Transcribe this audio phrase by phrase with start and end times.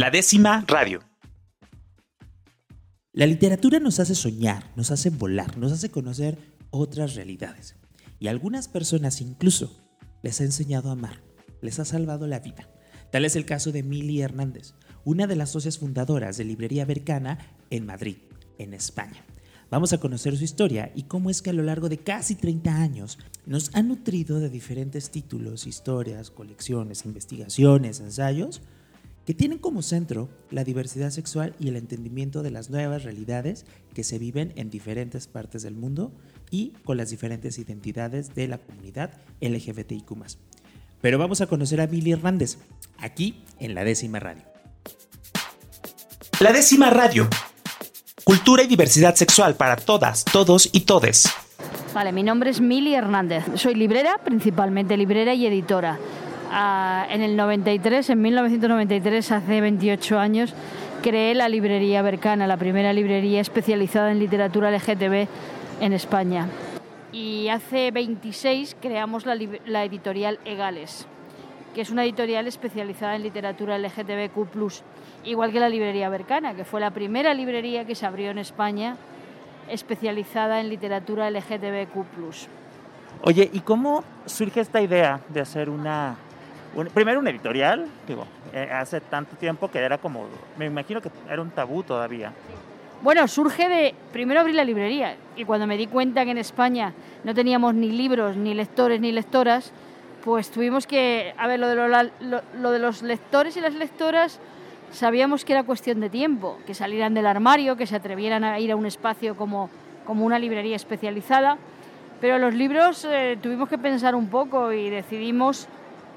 [0.00, 1.00] La décima radio.
[3.12, 6.38] La literatura nos hace soñar, nos hace volar, nos hace conocer
[6.70, 7.76] otras realidades.
[8.18, 9.78] Y algunas personas incluso
[10.22, 11.22] les ha enseñado a amar,
[11.60, 12.66] les ha salvado la vida.
[13.12, 14.72] Tal es el caso de Mili Hernández,
[15.04, 17.36] una de las socias fundadoras de Librería Vercana
[17.68, 18.16] en Madrid,
[18.56, 19.26] en España.
[19.70, 22.74] Vamos a conocer su historia y cómo es que a lo largo de casi 30
[22.74, 28.62] años nos ha nutrido de diferentes títulos, historias, colecciones, investigaciones, ensayos,
[29.26, 34.04] que tienen como centro la diversidad sexual y el entendimiento de las nuevas realidades que
[34.04, 36.12] se viven en diferentes partes del mundo
[36.50, 40.10] y con las diferentes identidades de la comunidad LGBTIQ.
[41.00, 42.58] Pero vamos a conocer a Billy Hernández,
[42.98, 44.42] aquí en la décima radio.
[46.40, 47.28] La décima radio.
[48.24, 51.28] Cultura y diversidad sexual para todas, todos y todes.
[51.94, 53.44] Vale, mi nombre es Mili Hernández.
[53.56, 55.98] Soy librera, principalmente librera y editora.
[56.52, 60.52] Ah, en el 93, en 1993, hace 28 años,
[61.00, 65.28] creé la librería Bercana, la primera librería especializada en literatura LGTB
[65.80, 66.48] en España.
[67.12, 71.06] Y hace 26 creamos la, editorial Egales,
[71.72, 74.82] que es una editorial especializada en literatura LGTBQ,
[75.24, 78.96] igual que la librería Bercana, que fue la primera librería que se abrió en España
[79.68, 82.48] especializada en literatura LGTBQ.
[83.22, 86.16] Oye, ¿y cómo surge esta idea de hacer una
[86.94, 90.26] primero un editorial, digo, eh, hace tanto tiempo que era como,
[90.56, 92.32] me imagino que era un tabú todavía.
[93.02, 96.92] Bueno, surge de primero abrir la librería y cuando me di cuenta que en España
[97.24, 99.72] no teníamos ni libros, ni lectores, ni lectoras,
[100.22, 102.10] pues tuvimos que, a ver, lo de,
[102.58, 104.38] lo de los lectores y las lectoras
[104.92, 108.72] sabíamos que era cuestión de tiempo, que salieran del armario, que se atrevieran a ir
[108.72, 109.70] a un espacio como,
[110.04, 111.56] como una librería especializada,
[112.20, 115.68] pero los libros eh, tuvimos que pensar un poco y decidimos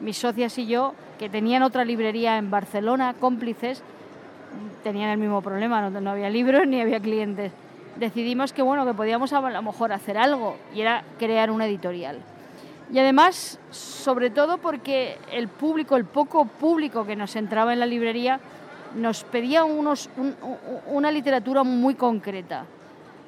[0.04, 3.82] mis socias y yo, que tenían otra librería en Barcelona, cómplices,
[4.84, 7.52] tenían el mismo problema, no, había libros ni había clientes.
[7.96, 12.20] Decidimos que bueno, que podíamos a lo mejor hacer algo y era crear una editorial.
[12.92, 17.86] Y además, sobre todo porque el público, el poco público que nos entraba en la
[17.86, 18.40] librería,
[18.96, 20.10] nos pedía unos,
[20.88, 22.66] una literatura muy concreta.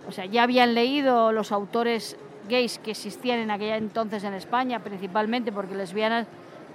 [0.07, 4.79] O sea, ya habían leído los autores gays que existían en aquella entonces en España,
[4.79, 6.27] principalmente porque lesbianas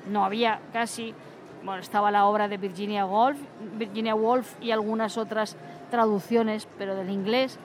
[0.08, 1.14] no había casi,
[1.64, 3.38] bueno, estaba la obra de Virginia Woolf,
[3.76, 5.56] Virginia Woolf y algunas otras
[5.90, 7.58] traducciones, pero del inglés,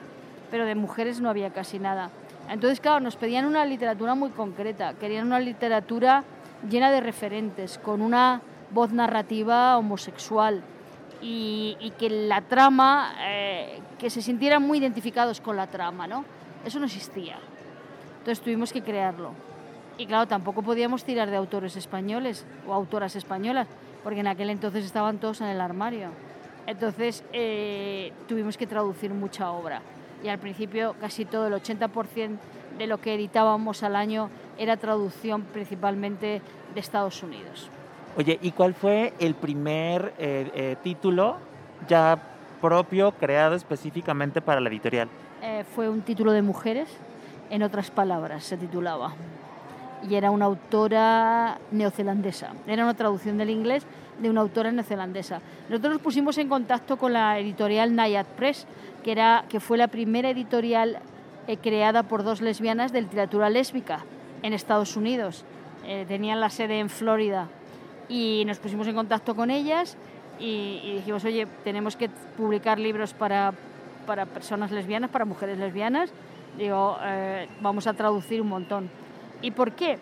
[0.50, 2.10] pero de mujeres no había casi nada.
[2.48, 6.24] Entonces, claro, nos pedían una literatura muy concreta, querían una literatura
[6.68, 10.62] llena de referentes, con una voz narrativa homosexual
[11.20, 16.24] y, que la trama, eh, que se sintieran muy identificados con la trama, ¿no?
[16.64, 17.38] Eso no existía.
[18.18, 19.32] Entonces tuvimos que crearlo.
[19.98, 23.66] Y claro, tampoco podíamos tirar de autores españoles o autoras españolas,
[24.04, 26.10] porque en aquel entonces estaban todos en el armario.
[26.66, 29.80] Entonces eh, tuvimos que traducir mucha obra.
[30.22, 32.36] Y al principio casi todo, el 80%
[32.78, 36.42] de lo que editábamos al año era traducción principalmente
[36.74, 37.70] de Estados Unidos.
[38.18, 41.36] Oye, ¿y cuál fue el primer eh, eh, título
[41.88, 42.18] ya
[42.60, 45.08] propio creado específicamente para la editorial?
[45.74, 46.88] fue un título de mujeres,
[47.50, 49.14] en otras palabras se titulaba
[50.08, 52.52] y era una autora neozelandesa.
[52.66, 53.86] Era una traducción del inglés
[54.18, 55.40] de una autora neozelandesa.
[55.68, 58.66] Nosotros nos pusimos en contacto con la editorial Nayad Press,
[59.02, 60.98] que, era, que fue la primera editorial
[61.46, 64.04] eh, creada por dos lesbianas de literatura lésbica
[64.42, 65.44] en Estados Unidos.
[65.86, 67.48] Eh, tenían la sede en Florida
[68.08, 69.96] y nos pusimos en contacto con ellas
[70.38, 73.52] y, dijimos, oye, tenemos que publicar libros para,
[74.06, 76.10] para personas lesbianas, para mujeres lesbianas.
[76.58, 78.90] Digo, eh, vamos a traducir un montón.
[79.42, 79.98] ¿Y por qué?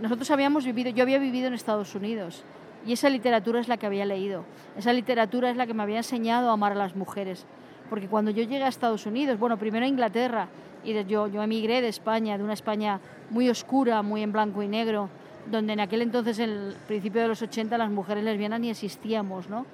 [0.00, 2.44] Nosotros habíamos vivido, yo había vivido en Estados Unidos
[2.86, 4.44] y esa literatura es la que había leído.
[4.76, 7.44] Esa literatura es la que me había enseñado a amar a las mujeres.
[7.90, 10.48] Porque cuando yo llegué a Estados Unidos, bueno, primero a Inglaterra,
[10.84, 14.68] y yo, yo emigré de España, de una España muy oscura, muy en blanco y
[14.68, 15.08] negro,
[15.50, 19.48] donde en aquel entonces, en el principio de los 80, las mujeres lesbianas ni existíamos,
[19.48, 19.66] ¿no?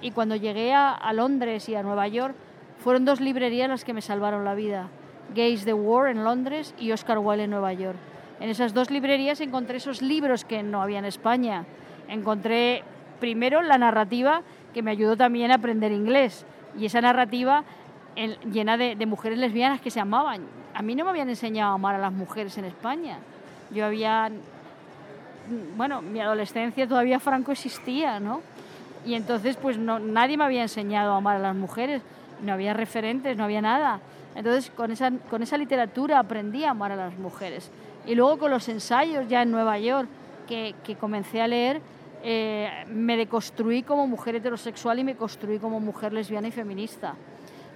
[0.00, 2.34] Y cuando llegué a, a Londres y a Nueva York,
[2.78, 4.88] fueron dos librerías las que me salvaron la vida.
[5.34, 7.96] Gays the War en Londres y Oscar Wilde en Nueva York.
[8.40, 11.64] En esas dos librerías encontré esos libros que no había en España.
[12.08, 12.82] Encontré
[13.20, 14.42] primero la narrativa
[14.72, 16.44] que me ayudó también a aprender inglés
[16.78, 17.64] y esa narrativa
[18.52, 20.42] llena de, mujeres lesbianas que se amaban.
[20.74, 23.18] A mí no me habían enseñado a amar a las mujeres en España.
[23.70, 24.30] Yo había,
[25.76, 28.40] bueno, mi adolescencia todavía Franco existía, ¿no?
[29.06, 32.02] Y entonces pues no, nadie me había enseñado a amar a las mujeres,
[32.42, 34.00] no había referentes, no había nada.
[34.34, 37.70] Entonces con esa, con esa literatura aprendí a amar a las mujeres.
[38.06, 40.08] Y luego con los ensayos ya en Nueva York
[40.46, 41.80] que, que comencé a leer,
[42.26, 47.14] eh, me deconstruí como mujer heterosexual y me construí como mujer lesbiana y feminista.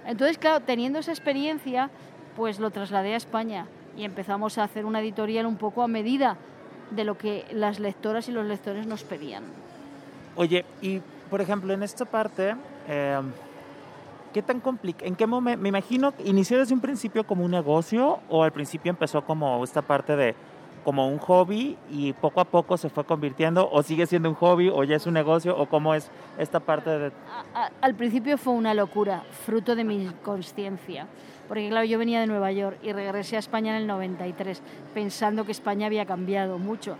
[0.05, 1.91] Entonces, claro, teniendo esa experiencia,
[2.35, 6.37] pues lo trasladé a España y empezamos a hacer una editorial un poco a medida
[6.89, 9.43] de lo que las lectoras y los lectores nos pedían.
[10.35, 12.55] Oye, y por ejemplo, en esta parte,
[12.87, 13.21] eh,
[14.33, 15.05] ¿qué tan complicado?
[15.07, 15.61] ¿En qué momento?
[15.61, 19.81] Me imagino, ¿inició desde un principio como un negocio o al principio empezó como esta
[19.81, 20.35] parte de
[20.83, 24.69] como un hobby y poco a poco se fue convirtiendo o sigue siendo un hobby
[24.69, 27.11] o ya es un negocio o cómo es esta parte de...
[27.81, 31.07] al principio fue una locura, fruto de mi conciencia.
[31.47, 34.61] Porque claro, yo venía de Nueva York y regresé a España en el 93
[34.93, 36.95] pensando que España había cambiado mucho.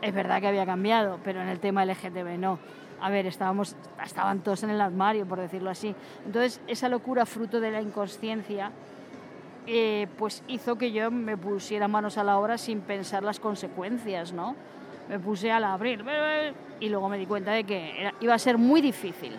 [0.00, 2.58] Es verdad que había cambiado, pero en el tema LGTB no.
[3.00, 5.94] A ver, estábamos, estaban todos en el armario, por decirlo así.
[6.26, 8.70] Entonces, esa locura fruto de la inconsciencia
[9.66, 14.32] eh, pues hizo que yo me pusiera manos a la obra sin pensar las consecuencias,
[14.32, 14.56] ¿no?
[15.08, 16.04] Me puse a la abrir
[16.80, 19.32] y luego me di cuenta de que iba a ser muy difícil,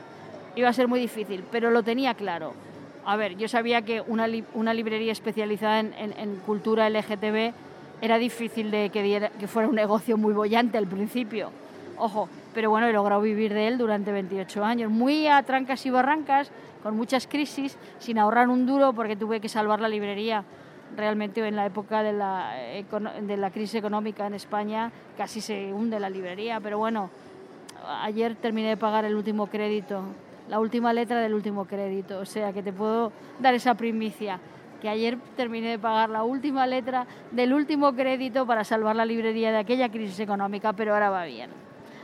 [0.56, 2.54] iba a ser muy difícil, pero lo tenía claro.
[3.06, 7.54] A ver, yo sabía que una, librería especializada en, en, cultura LGTB
[8.02, 11.52] era difícil de que, diera, que fuera un negocio muy bollante al principio.
[11.98, 15.90] Ojo, pero bueno, he logrado vivir de él durante 28 años, muy a trancas y
[15.90, 16.52] barrancas,
[16.84, 20.44] con muchas crisis, sin ahorrar un duro porque tuve que salvar la librería.
[20.96, 22.54] Realmente en la época de la,
[23.22, 27.10] de la crisis económica en España casi se hunde la librería, pero bueno,
[28.02, 30.04] ayer terminé de pagar el último crédito,
[30.50, 34.40] la última letra del último crédito, o sea que te puedo dar esa primicia
[34.82, 39.52] que ayer terminé de pagar la última letra del último crédito para salvar la librería
[39.52, 41.52] de aquella crisis económica, pero ahora va bien.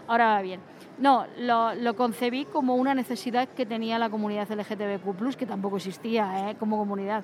[0.07, 0.59] Ahora va bien.
[0.99, 6.55] No, lo, concebí como una necesidad que tenía la comunidad LGTBQ, que tampoco existía ¿eh?
[6.59, 7.23] como comunidad.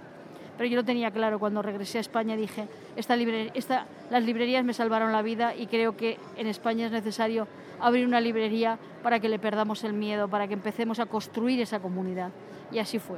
[0.57, 4.73] Pero yo lo tenía claro cuando regresé a España, dije, esta esta, las librerías me
[4.73, 7.47] salvaron la vida y creo que en España es necesario
[7.79, 11.79] abrir una librería para que le perdamos el miedo, para que empecemos a construir esa
[11.79, 12.29] comunidad.
[12.71, 13.17] Y así fue.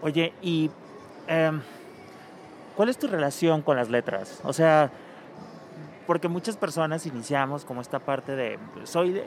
[0.00, 0.70] Oye, ¿y
[1.26, 1.60] em,
[2.74, 4.40] cuál es tu relación con las letras?
[4.44, 4.90] O sea,
[6.08, 9.20] porque muchas personas iniciamos como esta parte de soy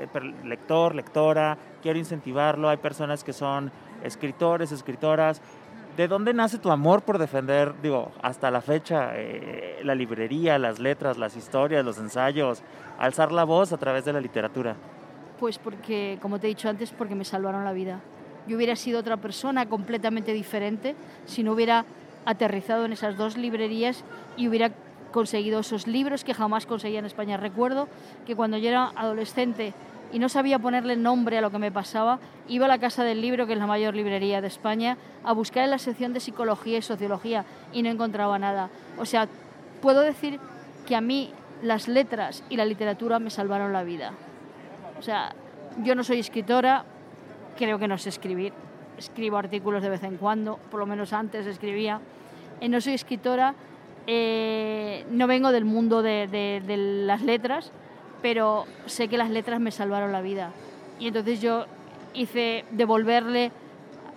[0.43, 3.71] lector, lectora, quiero incentivarlo, hay personas que son
[4.03, 5.43] escritores, escritoras.
[5.95, 10.79] ¿De dónde nace tu amor por defender, digo, hasta la fecha, eh, la librería, las
[10.79, 12.63] letras, las historias, los ensayos,
[12.97, 14.75] alzar la voz a través de la literatura?
[15.39, 17.99] Pues porque, como te he dicho antes, porque me salvaron la vida.
[18.47, 20.95] Yo hubiera sido otra persona completamente diferente
[21.25, 21.85] si no hubiera
[22.25, 24.03] aterrizado en esas dos librerías
[24.35, 24.71] y hubiera
[25.11, 27.37] conseguido esos libros que jamás conseguía en España.
[27.37, 27.87] Recuerdo
[28.25, 29.73] que cuando yo era adolescente
[30.11, 33.21] y no sabía ponerle nombre a lo que me pasaba, iba a la Casa del
[33.21, 36.77] Libro, que es la mayor librería de España, a buscar en la sección de psicología
[36.77, 38.69] y sociología y no encontraba nada.
[38.97, 39.27] O sea,
[39.81, 40.39] puedo decir
[40.85, 41.31] que a mí
[41.61, 44.13] las letras y la literatura me salvaron la vida.
[44.99, 45.33] O sea,
[45.83, 46.83] yo no soy escritora,
[47.57, 48.53] creo que no sé escribir,
[48.97, 52.01] escribo artículos de vez en cuando, por lo menos antes escribía,
[52.59, 53.55] y no soy escritora,
[54.07, 57.71] eh, no vengo del mundo de, las letras,
[58.21, 60.51] pero sé que las letras me salvaron la vida.
[60.99, 61.65] Y entonces yo
[62.13, 63.51] hice devolverle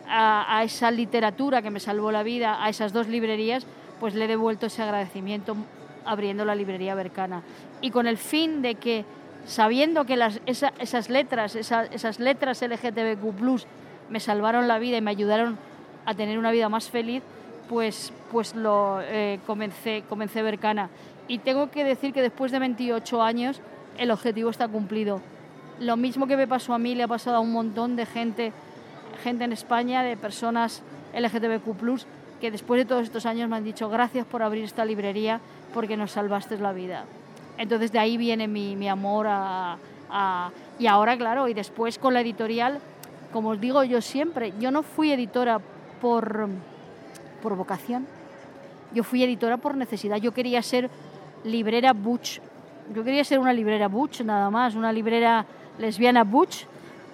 [0.08, 3.66] a, esa literatura que me salvó la vida, a esas dos librerías,
[4.00, 5.56] pues le he devuelto ese agradecimiento
[6.04, 7.42] abriendo la librería Bercana.
[7.80, 9.04] Y con el fin de que,
[9.46, 13.66] sabiendo que las, esas letras, esas letras LGTBQ,
[14.10, 15.56] me salvaron la vida y me ayudaron
[16.04, 17.22] a tener una vida más feliz,
[17.68, 20.90] pues, pues lo eh, comencé, comencé Bercana.
[21.28, 23.60] Y tengo que decir que después de 28 años
[23.98, 25.20] el objetivo está cumplido.
[25.80, 28.52] Lo mismo que me pasó a mí le ha pasado a un montón de gente,
[29.22, 30.82] gente en España, de personas
[31.14, 32.06] LGTBQ,
[32.40, 35.40] que después de todos estos años me han dicho gracias por abrir esta librería
[35.72, 37.04] porque nos salvaste la vida.
[37.56, 39.78] Entonces de ahí viene mi, mi amor a,
[40.10, 42.80] a, Y ahora, claro, y después con la editorial,
[43.32, 45.60] como os digo yo siempre, yo no fui editora
[46.00, 46.48] por
[47.44, 48.06] por vocación.
[48.94, 50.16] Yo fui editora por necesidad.
[50.16, 50.88] Yo quería ser
[51.44, 52.40] librera butch.
[52.94, 55.44] Yo quería ser una librera butch, nada más, una librera
[55.78, 56.64] lesbiana butch,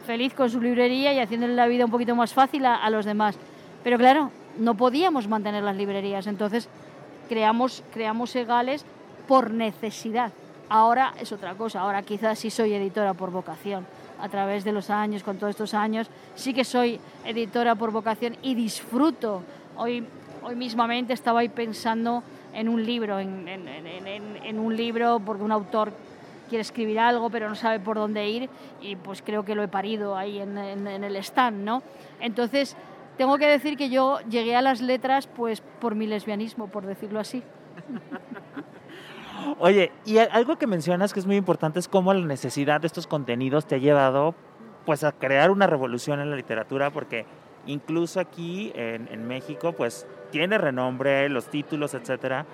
[0.06, 3.36] feliz con su librería y haciéndole la vida un poquito más fácil a, los demás.
[3.82, 6.68] Pero claro, no podíamos mantener las librerías, entonces
[7.28, 8.84] creamos, creamos egales
[9.26, 10.32] por necesidad.
[10.68, 13.84] Ahora es otra cosa, ahora quizás sí soy editora por vocación.
[14.20, 18.36] A través de los años, con todos estos años, sí que soy editora por vocación
[18.42, 19.42] y disfruto.
[19.76, 20.06] Hoy
[20.42, 25.92] hoy mismamente estaba ahí pensando en un libro, en, un libro porque un autor
[26.48, 29.68] quiere escribir algo pero no sabe por dónde ir y pues creo que lo he
[29.68, 31.82] parido ahí en, el stand, ¿no?
[32.20, 32.76] Entonces,
[33.16, 37.20] tengo que decir que yo llegué a las letras pues por mi lesbianismo, por decirlo
[37.20, 37.42] así.
[39.58, 43.06] Oye, y algo que mencionas que es muy importante es cómo la necesidad de estos
[43.06, 44.34] contenidos te ha llevado
[44.84, 47.26] pues a crear una revolución en la literatura, porque
[47.66, 52.46] incluso aquí en, en México pues tiene renombre, los títulos, etcétera.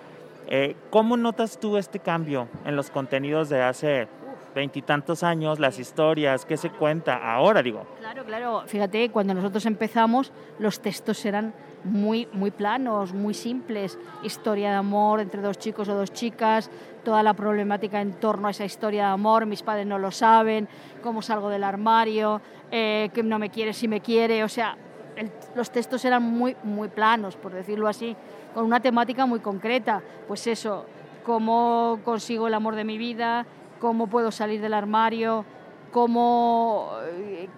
[0.49, 4.09] Eh, ¿Cómo notas tú este cambio en los contenidos de hace
[4.55, 7.85] veintitantos años, las historias, qué se cuenta ahora, digo?
[8.01, 8.63] Claro, claro.
[8.67, 11.53] Fíjate, cuando nosotros empezamos, los textos eran
[11.85, 13.99] muy, muy planos, muy simples.
[14.23, 16.71] Historia de amor entre dos chicos o dos chicas,
[17.05, 20.69] toda la problemática en torno a esa historia de amor, mis padres no lo saben,
[21.03, 24.79] cómo salgo del armario, eh, que no me quiere si me quiere, o sea,
[25.55, 28.17] los textos eran muy, muy planos, por decirlo así,
[28.55, 30.03] con una temática muy concreta.
[30.29, 30.87] Pues eso,
[31.25, 33.47] cómo consigo el amor de mi vida,
[33.81, 35.45] cómo puedo salir del armario,
[35.93, 37.49] cómo, eh,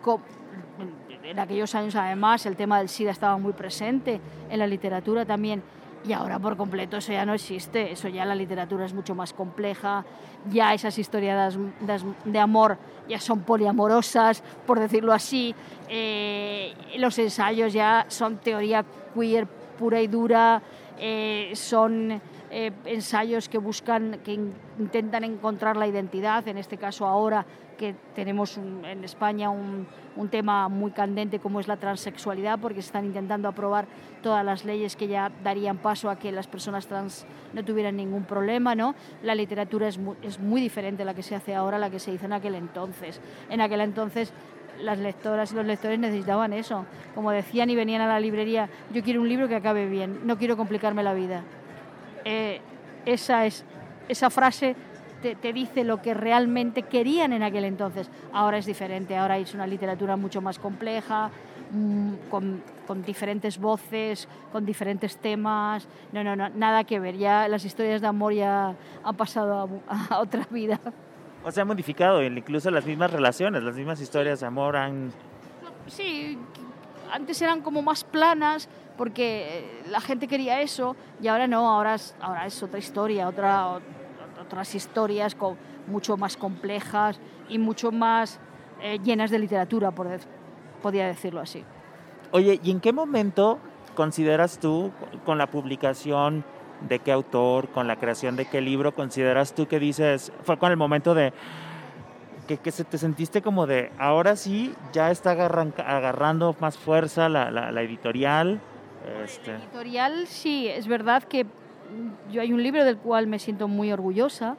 [1.22, 5.62] en aquellos años además el tema del SIDA estaba muy presente en la literatura también
[6.08, 9.34] y ahora por completo eso ya no existe, eso ya la literatura es mucho más
[9.34, 10.06] compleja,
[10.50, 11.58] ya esas historias
[12.24, 15.54] de, amor ya son poliamorosas, por decirlo así,
[15.90, 19.46] eh, los ensayos ya son teoría queer
[19.78, 20.62] pura y dura,
[20.98, 24.32] eh, son eh, ensayos que buscan, que
[24.78, 27.44] intentan encontrar la identidad, en este caso ahora
[27.78, 29.86] que tenemos en España un,
[30.30, 33.86] tema muy candente como es la transexualidad, porque se están intentando aprobar
[34.20, 37.24] todas las leyes que ya darían paso a que las personas trans
[37.54, 38.74] no tuvieran ningún problema.
[38.74, 38.96] ¿no?
[39.22, 41.88] La literatura es muy, es muy diferente a la que se hace ahora, a la
[41.88, 43.20] que se hizo en aquel entonces.
[43.48, 44.34] En aquel entonces
[44.82, 46.84] las lectoras y los lectores necesitaban eso.
[47.14, 50.36] Como decían y venían a la librería, yo quiero un libro que acabe bien, no
[50.36, 51.44] quiero complicarme la vida.
[52.30, 52.60] Eh,
[53.06, 53.64] esa, es,
[54.06, 54.76] esa frase
[55.22, 58.10] te, te, dice lo que realmente querían en aquel entonces.
[58.34, 61.30] Ahora es diferente, ahora es una literatura mucho más compleja,
[61.72, 65.88] mmm, con, con, diferentes voces, con diferentes temas.
[66.12, 67.16] No, no, no, nada que ver.
[67.16, 70.78] Ya las historias de amor ya han pasado a, a otra vida.
[71.42, 75.12] O sea, han modificado incluso las mismas relaciones, las mismas historias de amor han...
[75.86, 76.36] Sí,
[77.10, 82.14] antes eran como más planas, porque la gente quería eso y ahora no, ahora es,
[82.20, 83.80] ahora es otra historia, otra,
[84.42, 85.56] otras historias con,
[85.88, 88.38] mucho más complejas y mucho más
[88.80, 91.64] eh, llenas de literatura, por de, decirlo así.
[92.30, 93.58] Oye, ¿y en qué momento
[93.94, 94.92] consideras tú
[95.24, 96.44] con la publicación
[96.82, 100.70] de qué autor, con la creación de qué libro, consideras tú que dices, fue con
[100.70, 101.32] el momento de
[102.46, 107.28] que, que se te sentiste como de, ahora sí, ya está agarran, agarrando más fuerza
[107.28, 108.60] la, la, la editorial?
[109.24, 109.52] Este.
[109.52, 111.46] Editorial, sí, es verdad que
[112.30, 114.56] yo hay un libro del cual me siento muy orgullosa,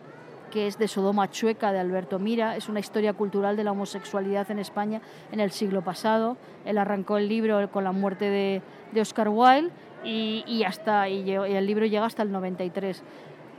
[0.52, 2.56] que es de Sodoma Chueca de Alberto Mira.
[2.56, 5.02] Es una historia cultural de la homosexualidad en España
[5.32, 6.38] en el siglo pasado.
[6.66, 9.72] Él arrancó el libro con la muerte de, de Oscar Wilde
[10.04, 13.04] y, hasta, y, el libro llega hasta el 93.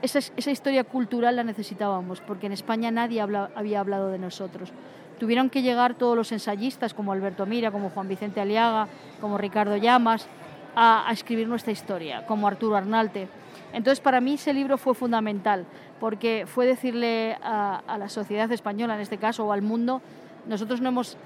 [0.02, 4.72] Esa, esa historia cultural la necesitábamos porque en España nadie había hablado de nosotros.
[5.18, 8.88] Tuvieron que llegar todos los ensayistas como Alberto Mira, como Juan Vicente Aliaga,
[9.20, 10.26] como Ricardo Llamas,
[10.74, 13.28] a, escribir nuestra historia, como Arturo Arnalte.
[13.72, 15.66] Entonces, para mí ese libro fue fundamental,
[15.98, 20.00] porque fue decirle a, la sociedad española, en este caso, o al mundo,
[20.46, 21.16] nosotros no hemos,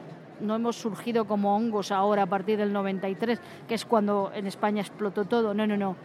[0.41, 4.81] no hemos surgido como hongos ahora a partir del 93, que es cuando en España
[4.81, 5.55] explotó todo.
[5.55, 5.97] No, no, no.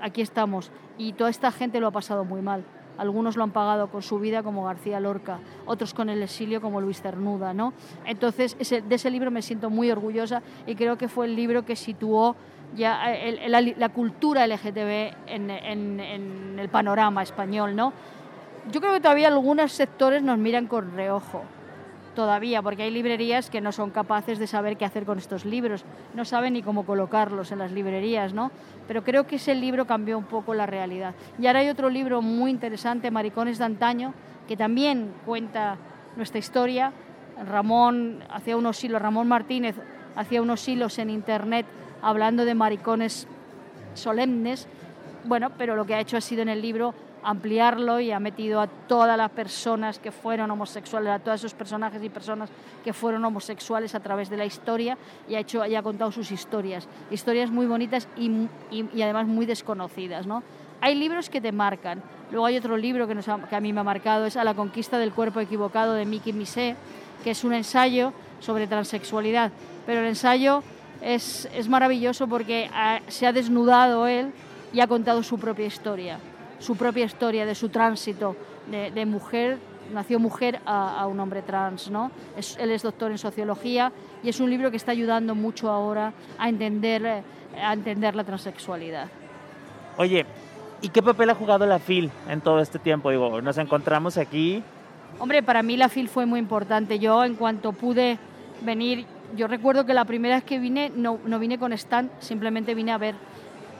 [0.00, 0.70] Aquí estamos.
[0.98, 2.64] Y toda esta gente lo ha pasado muy mal.
[3.00, 6.82] Algunos lo han pagado con su vida, como García Lorca, otros con el exilio, como
[6.82, 7.54] Luis Cernuda.
[7.54, 7.72] ¿no?
[8.04, 11.76] Entonces, de ese libro me siento muy orgullosa y creo que fue el libro que
[11.76, 12.36] situó
[12.76, 17.92] ya el, la, la, cultura LGTB en, en, en, el panorama español, ¿no?
[18.70, 21.42] Yo creo que todavía algunos sectores nos miran con reojo,
[22.14, 25.84] todavía, porque hay librerías que no son capaces de saber qué hacer con estos libros,
[26.14, 28.50] no saben ni cómo colocarlos en las librerías, ¿no?
[28.86, 31.14] Pero creo que ese libro cambió un poco la realidad.
[31.38, 34.14] Y ahora hay otro libro muy interesante, Maricones de antaño,
[34.46, 35.76] que también cuenta
[36.16, 36.92] nuestra historia.
[37.48, 39.76] Ramón hacía unos hilos, Ramón Martínez
[40.16, 41.66] hacía unos hilos en internet
[42.02, 43.26] hablando de maricones
[43.94, 44.66] solemnes,
[45.24, 48.60] bueno, pero lo que ha hecho ha sido en el libro ampliarlo y ha metido
[48.60, 52.50] a todas las personas que fueron homosexuales, a todos esos personajes y personas
[52.82, 54.96] que fueron homosexuales a través de la historia
[55.28, 60.26] y ha, hecho, ha contado sus historias, historias muy bonitas y, y, además muy desconocidas,
[60.26, 60.42] ¿no?
[60.80, 62.02] Hay libros que te marcan.
[62.30, 64.44] Luego hay otro libro que, nos ha, que a mí me ha marcado, es A
[64.44, 66.74] la conquista del cuerpo equivocado de Miki Misé,
[67.22, 69.52] que es un ensayo sobre transexualidad.
[69.84, 70.62] Pero el ensayo
[71.02, 74.32] es, es maravilloso porque ha, se ha desnudado él
[74.72, 76.18] y ha contado su propia historia,
[76.58, 78.36] su propia historia de su tránsito
[78.70, 79.58] de, de mujer,
[79.92, 82.10] nació mujer a, a, un hombre trans, ¿no?
[82.36, 83.92] Es, él es doctor en sociología
[84.22, 87.22] y es un libro que está ayudando mucho ahora a entender,
[87.60, 89.08] a entender la transexualidad.
[89.96, 90.24] Oye,
[90.82, 93.10] ¿Y qué papel ha jugado la FIL en todo este tiempo?
[93.10, 94.62] Digo, nos encontramos aquí.
[95.18, 96.98] Hombre, para mí la FIL fue muy importante.
[96.98, 98.18] Yo, en cuanto pude
[98.62, 99.04] venir,
[99.36, 102.92] yo recuerdo que la primera vez que vine, no, no vine con stand, simplemente vine
[102.92, 103.14] a ver.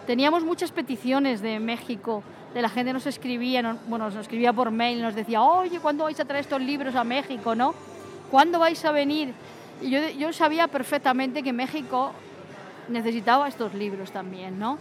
[0.07, 2.23] Teníamos muchas peticiones de México,
[2.55, 6.19] de la gente nos escribía, bueno, nos escribía por mail, nos decía, oye, ¿cuándo vais
[6.19, 7.75] a traer estos libros a México, no?
[8.31, 9.33] ¿Cuándo vais a venir?
[9.81, 12.13] Y yo, yo sabía perfectamente que México
[12.89, 14.79] necesitaba estos libros también, ¿no?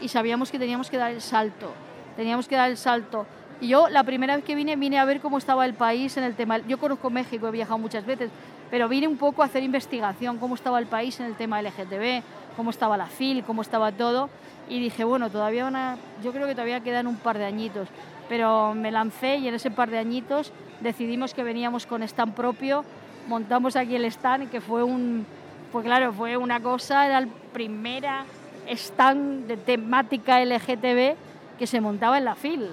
[0.00, 1.72] Y sabíamos que teníamos que dar el salto,
[2.16, 3.26] teníamos que dar el salto.
[3.60, 6.24] Y yo la primera vez que vine, vine a ver cómo estaba el país en
[6.24, 6.58] el tema.
[6.58, 8.30] Yo conozco México, he viajado muchas veces,
[8.70, 12.22] pero vine un poco a hacer investigación, cómo estaba el país en el tema LGTB,
[12.56, 14.30] cómo estaba la FIL, cómo estaba todo.
[14.68, 17.88] Y dije, bueno, todavía una, yo creo que todavía quedan un par de añitos.
[18.28, 22.84] Pero me lancé y en ese par de añitos decidimos que veníamos con stand propio,
[23.26, 25.26] montamos aquí el stand, que fue un,
[25.72, 28.24] pues claro, fue una cosa, era el primera
[28.68, 31.16] stand de temática LGTB
[31.58, 32.68] que se montaba en la FIL.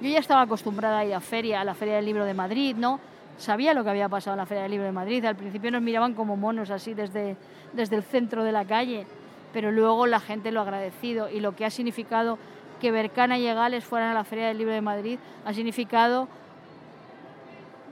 [0.00, 2.76] Yo ya estaba acostumbrada a ir a feria, a la Feria del Libro de Madrid,
[2.76, 3.00] ¿no?
[3.42, 5.24] Sabía lo que había pasado en la Feria del Libro de Madrid.
[5.24, 7.36] Al principio nos miraban como monos así desde,
[7.72, 9.04] desde el centro de la calle,
[9.52, 12.38] pero luego la gente lo ha agradecido y lo que ha significado
[12.80, 16.28] que Bercana y Egales fueran a la Feria del Libro de Madrid ha significado,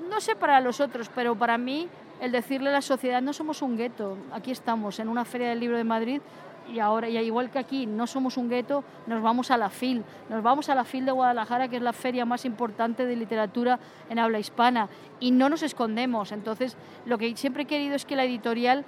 [0.08, 1.88] no sé para los otros, pero para mí
[2.20, 5.58] el decirle a la sociedad no somos un gueto, aquí estamos en una Feria del
[5.58, 6.20] Libro de Madrid
[6.68, 10.04] y ahora, y igual que aquí, no somos un gueto, nos vamos a la FIL,
[10.28, 13.78] nos vamos a la FIL de Guadalajara, que es la feria más importante de literatura
[14.08, 14.88] en habla hispana,
[15.18, 16.32] y no nos escondemos.
[16.32, 16.76] Entonces,
[17.06, 18.84] lo que siempre he querido es que la editorial,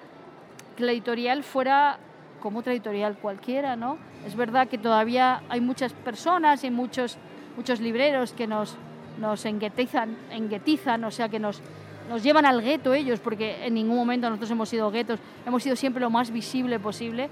[0.79, 1.99] la editorial fuera
[2.41, 3.99] como otra editorial cualquiera, ¿no?
[4.27, 7.17] Es verdad que todavía hay muchas personas y muchos,
[7.57, 8.77] muchos libreros que nos,
[9.21, 11.63] nos enguetizan, enguetizan, o sea, que nos,
[12.09, 15.77] nos llevan al gueto ellos, porque en ningún momento nosotros hemos sido guetos, hemos sido
[15.77, 17.31] siempre lo más visible posible,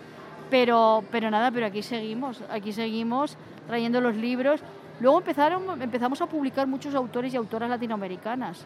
[0.51, 4.61] pero, pero nada, pero aquí seguimos, aquí seguimos trayendo los libros.
[5.01, 8.65] Luego empezaron, empezamos a publicar muchos autores y autoras latinoamericanas.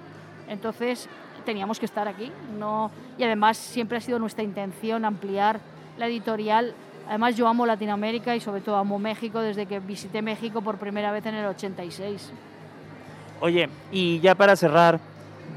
[0.48, 1.08] Entonces
[1.44, 2.32] teníamos que estar aquí.
[2.58, 5.60] No, y además siempre ha sido nuestra intención ampliar
[5.98, 6.74] la editorial.
[7.08, 11.12] Además yo amo Latinoamérica y sobre todo amo México desde que visité México por primera
[11.12, 12.32] vez en el 86.
[13.40, 15.00] Oye, y ya para cerrar,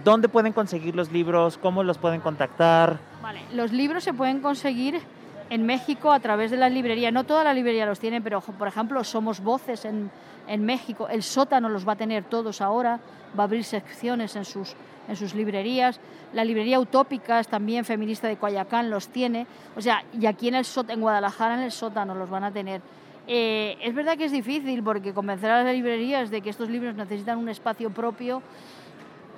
[0.04, 1.58] ¿dónde pueden conseguir los libros?
[1.58, 3.00] ¿Cómo los pueden contactar?
[3.24, 5.02] Vale, los libros se pueden conseguir
[5.50, 7.12] en México a través de la librería.
[7.12, 10.12] No toda la librería los tiene, pero por ejemplo Somos Voces en,
[10.48, 11.08] en México.
[11.08, 13.00] El sótano los va a tener todos ahora,
[13.38, 14.76] va a abrir secciones en sus,
[15.08, 16.00] en sus librerías.
[16.34, 19.48] La librería Utópicas, también feminista de Coyacán, los tiene.
[19.76, 22.82] O sea, y aquí en, el en Guadalajara, en el sótano, los van a tener.
[23.28, 26.96] Eh, es verdad que es difícil porque convencer a las librerías de que estos libros
[26.96, 28.42] necesitan un espacio propio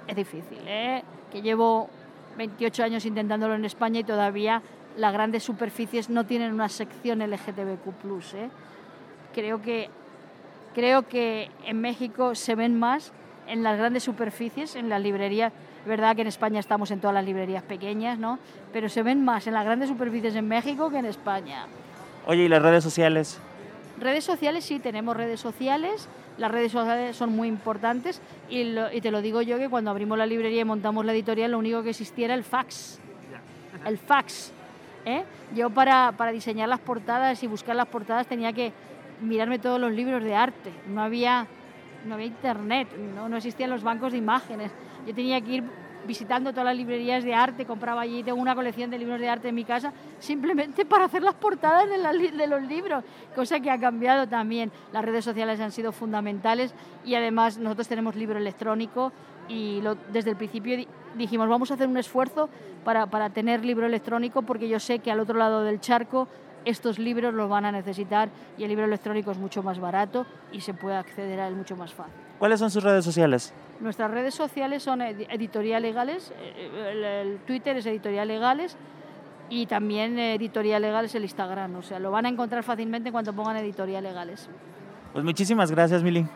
[0.10, 0.60] es difícil.
[0.66, 1.04] ¿eh?
[1.32, 1.90] Que llevo
[2.38, 4.62] 28 años intentándolo en España y todavía
[5.00, 8.36] las grandes superficies no tienen una sección LGTBQ+.
[8.36, 8.50] ¿eh?
[9.34, 9.90] Creo, que,
[10.76, 13.14] creo que en México se ven más
[13.48, 15.54] en las grandes superficies, en las librerías.
[15.82, 18.40] Es verdad que en España estamos en todas las librerías pequeñas, ¿no?
[18.74, 21.66] Pero se ven más en las grandes superficies en México que en España.
[22.28, 23.40] Oye, ¿y las redes sociales?
[24.00, 26.10] Redes sociales sí, tenemos redes sociales.
[26.38, 30.18] Las redes sociales son muy importantes y, y te lo digo yo que cuando abrimos
[30.18, 33.00] la librería y montamos la editorial, lo único que existía era el fax.
[33.86, 34.54] El fax
[35.06, 35.24] ¿eh?
[35.56, 38.74] Yo para, para diseñar las portadas y buscar las portadas tenía que
[39.22, 40.72] mirarme todos los libros de arte.
[40.88, 41.48] No había,
[42.06, 43.30] no había internet, ¿no?
[43.30, 44.72] no existían los bancos de imágenes.
[45.06, 45.64] Yo tenía que ir
[46.08, 49.50] visitando todas las librerías de arte, compraba allí, tengo una colección de libros de arte
[49.50, 53.04] en mi casa, simplemente para hacer las portadas de, de, los libros,
[53.36, 54.72] cosa que ha cambiado también.
[54.92, 56.74] Las redes sociales han sido fundamentales
[57.06, 59.12] y además nosotros tenemos libro electrónico
[59.48, 59.82] y
[60.12, 60.86] desde el principio
[61.18, 62.50] dijimos, vamos a hacer un esfuerzo
[62.84, 66.28] para, para, tener libro electrónico porque yo sé que al otro lado del charco
[66.66, 70.62] estos libros los van a necesitar y el libro electrónico es mucho más barato y
[70.62, 72.14] se puede acceder a él mucho más fácil.
[72.38, 73.54] ¿Cuáles son sus redes sociales?
[73.80, 78.76] Nuestras redes sociales son Editorial Legales, eh, el, Twitter es Editorial Legales
[79.50, 83.56] y también Editorial Legales el Instagram, o sea, lo van a encontrar fácilmente cuando pongan
[83.58, 84.50] Editorial Legales.
[85.14, 86.28] Pues muchísimas gracias, Mili.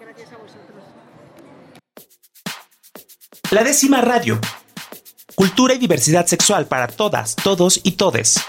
[0.00, 0.82] Gracias a vosotros.
[3.50, 4.38] La décima radio.
[5.34, 8.40] Cultura y diversidad sexual para todas, todos y todes.